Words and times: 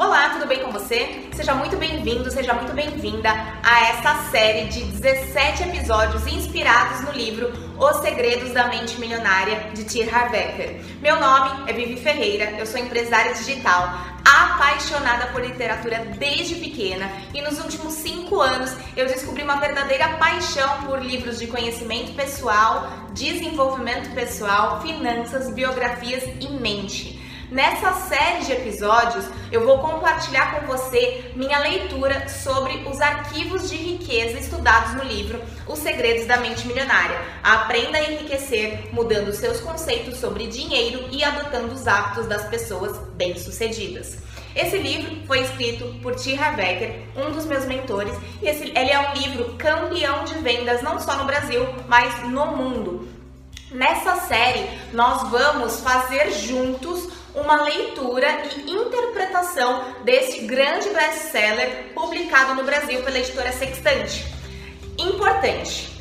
Olá, 0.00 0.30
tudo 0.30 0.46
bem 0.46 0.60
com 0.60 0.72
você? 0.72 1.28
Seja 1.34 1.52
muito 1.52 1.76
bem-vindo, 1.76 2.30
seja 2.30 2.54
muito 2.54 2.72
bem-vinda 2.72 3.28
a 3.62 3.80
esta 3.90 4.14
série 4.30 4.68
de 4.68 4.82
17 4.82 5.64
episódios 5.64 6.26
inspirados 6.26 7.02
no 7.02 7.12
livro 7.12 7.52
Os 7.78 7.96
Segredos 7.98 8.50
da 8.52 8.68
Mente 8.68 8.98
Milionária 8.98 9.70
de 9.74 9.84
T. 9.84 10.08
Harv 10.08 10.34
Eker. 10.34 10.80
Meu 11.02 11.20
nome 11.20 11.70
é 11.70 11.74
Vivi 11.74 12.00
Ferreira, 12.00 12.52
eu 12.52 12.64
sou 12.64 12.80
empresária 12.80 13.34
digital, 13.34 13.92
apaixonada 14.24 15.26
por 15.34 15.42
literatura 15.42 15.98
desde 16.18 16.54
pequena 16.54 17.06
e 17.34 17.42
nos 17.42 17.62
últimos 17.62 17.92
cinco 17.92 18.40
anos 18.40 18.74
eu 18.96 19.06
descobri 19.06 19.42
uma 19.42 19.60
verdadeira 19.60 20.16
paixão 20.16 20.84
por 20.86 21.04
livros 21.04 21.38
de 21.38 21.46
conhecimento 21.46 22.14
pessoal, 22.14 22.88
desenvolvimento 23.12 24.14
pessoal, 24.14 24.80
finanças, 24.80 25.52
biografias 25.52 26.24
e 26.40 26.48
mente. 26.58 27.19
Nessa 27.50 27.92
série 27.92 28.44
de 28.44 28.52
episódios, 28.52 29.24
eu 29.50 29.66
vou 29.66 29.78
compartilhar 29.78 30.54
com 30.54 30.68
você 30.68 31.32
minha 31.34 31.58
leitura 31.58 32.28
sobre 32.28 32.74
os 32.88 33.00
arquivos 33.00 33.68
de 33.68 33.74
riqueza 33.74 34.38
estudados 34.38 34.94
no 34.94 35.02
livro 35.02 35.42
Os 35.66 35.80
Segredos 35.80 36.26
da 36.26 36.36
Mente 36.36 36.64
Milionária. 36.68 37.20
Aprenda 37.42 37.98
a 37.98 38.04
enriquecer 38.04 38.94
mudando 38.94 39.32
seus 39.32 39.58
conceitos 39.58 40.18
sobre 40.18 40.46
dinheiro 40.46 41.08
e 41.10 41.24
adotando 41.24 41.74
os 41.74 41.88
hábitos 41.88 42.28
das 42.28 42.44
pessoas 42.44 42.96
bem-sucedidas. 43.16 44.18
Esse 44.54 44.78
livro 44.78 45.26
foi 45.26 45.40
escrito 45.40 45.86
por 46.00 46.14
T. 46.14 46.36
Harv 46.36 46.60
Eker, 46.60 47.02
um 47.16 47.32
dos 47.32 47.46
meus 47.46 47.64
mentores, 47.64 48.14
e 48.40 48.46
esse, 48.46 48.62
ele 48.62 48.90
é 48.92 49.10
um 49.10 49.14
livro 49.14 49.56
campeão 49.58 50.22
de 50.22 50.34
vendas 50.34 50.82
não 50.82 51.00
só 51.00 51.16
no 51.16 51.24
Brasil, 51.24 51.66
mas 51.88 52.28
no 52.28 52.46
mundo. 52.46 53.19
Nessa 54.02 54.28
série, 54.28 54.66
nós 54.94 55.28
vamos 55.28 55.80
fazer 55.80 56.32
juntos 56.32 57.10
uma 57.34 57.64
leitura 57.64 58.28
e 58.56 58.70
interpretação 58.70 59.84
desse 60.04 60.46
grande 60.46 60.88
best-seller 60.88 61.92
publicado 61.94 62.54
no 62.54 62.64
Brasil 62.64 63.02
pela 63.02 63.18
editora 63.18 63.52
Sextante. 63.52 64.24
Importante, 64.98 66.00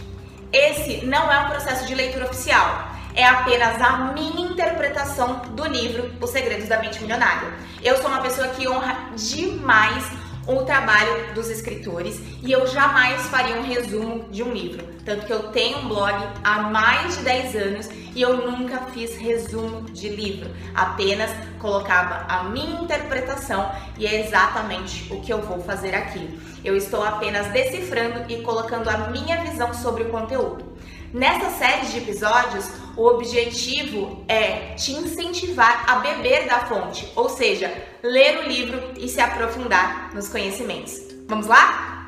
esse 0.53 1.05
não 1.05 1.29
é 1.29 1.39
um 1.39 1.49
processo 1.49 1.85
de 1.87 1.93
leitura 1.93 2.23
oficial, 2.23 2.87
é 3.13 3.25
apenas 3.25 3.81
a 3.81 4.13
minha 4.13 4.49
interpretação 4.49 5.41
do 5.49 5.65
livro 5.65 6.09
Os 6.21 6.29
Segredos 6.29 6.69
da 6.69 6.79
Mente 6.79 7.01
Milionária. 7.01 7.53
Eu 7.83 7.97
sou 7.97 8.07
uma 8.07 8.21
pessoa 8.21 8.47
que 8.47 8.65
honra 8.65 9.09
demais 9.13 10.05
o 10.47 10.63
trabalho 10.63 11.33
dos 11.33 11.49
escritores 11.49 12.19
e 12.41 12.51
eu 12.51 12.65
jamais 12.67 13.21
faria 13.27 13.55
um 13.55 13.63
resumo 13.63 14.27
de 14.29 14.43
um 14.43 14.51
livro. 14.51 14.87
Tanto 15.05 15.25
que 15.25 15.33
eu 15.33 15.51
tenho 15.51 15.79
um 15.79 15.87
blog 15.87 16.15
há 16.43 16.61
mais 16.63 17.17
de 17.17 17.23
10 17.23 17.55
anos 17.55 17.89
e 18.15 18.21
eu 18.21 18.37
nunca 18.49 18.79
fiz 18.91 19.15
resumo 19.15 19.81
de 19.91 20.09
livro, 20.09 20.49
apenas 20.73 21.31
colocava 21.59 22.25
a 22.27 22.43
minha 22.45 22.81
interpretação 22.81 23.71
e 23.97 24.05
é 24.05 24.25
exatamente 24.25 25.11
o 25.13 25.21
que 25.21 25.31
eu 25.31 25.41
vou 25.41 25.61
fazer 25.61 25.93
aqui. 25.93 26.39
Eu 26.63 26.75
estou 26.75 27.03
apenas 27.03 27.47
decifrando 27.47 28.31
e 28.31 28.41
colocando 28.41 28.89
a 28.89 29.09
minha 29.09 29.37
visão 29.43 29.73
sobre 29.73 30.03
o 30.03 30.09
conteúdo. 30.09 30.65
Nessa 31.13 31.49
série 31.57 31.87
de 31.87 31.97
episódios, 31.97 32.69
o 32.95 33.07
objetivo 33.07 34.23
é 34.27 34.75
te 34.75 34.91
incentivar 34.91 35.85
a 35.89 35.95
beber 35.95 36.47
da 36.47 36.59
fonte, 36.67 37.11
ou 37.15 37.27
seja, 37.27 37.73
ler 38.03 38.39
o 38.39 38.47
livro 38.47 38.79
e 38.95 39.07
se 39.07 39.19
aprofundar 39.19 40.13
nos 40.13 40.27
conhecimentos. 40.27 41.01
Vamos 41.27 41.47
lá? 41.47 41.98